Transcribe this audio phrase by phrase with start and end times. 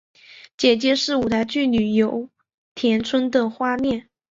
[0.57, 2.27] 姐姐是舞台剧女优
[2.73, 4.09] 田村花恋。